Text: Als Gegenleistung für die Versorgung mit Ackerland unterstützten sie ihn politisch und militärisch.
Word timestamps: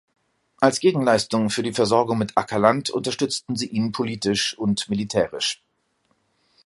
Als 0.59 0.79
Gegenleistung 0.79 1.51
für 1.51 1.61
die 1.61 1.73
Versorgung 1.73 2.17
mit 2.17 2.35
Ackerland 2.35 2.89
unterstützten 2.89 3.55
sie 3.55 3.67
ihn 3.67 3.91
politisch 3.91 4.57
und 4.57 4.89
militärisch. 4.89 5.61